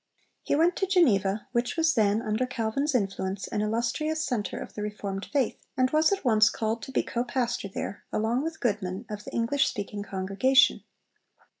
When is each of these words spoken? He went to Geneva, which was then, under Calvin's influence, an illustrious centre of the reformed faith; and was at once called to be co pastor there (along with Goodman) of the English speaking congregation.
He 0.41 0.55
went 0.55 0.75
to 0.77 0.87
Geneva, 0.87 1.45
which 1.51 1.77
was 1.77 1.93
then, 1.93 2.23
under 2.23 2.47
Calvin's 2.47 2.95
influence, 2.95 3.47
an 3.49 3.61
illustrious 3.61 4.25
centre 4.25 4.57
of 4.57 4.73
the 4.73 4.81
reformed 4.81 5.25
faith; 5.27 5.63
and 5.77 5.91
was 5.91 6.11
at 6.11 6.25
once 6.25 6.49
called 6.49 6.81
to 6.81 6.91
be 6.91 7.03
co 7.03 7.23
pastor 7.23 7.67
there 7.67 8.03
(along 8.11 8.41
with 8.41 8.59
Goodman) 8.59 9.05
of 9.11 9.25
the 9.25 9.31
English 9.31 9.67
speaking 9.67 10.01
congregation. 10.01 10.83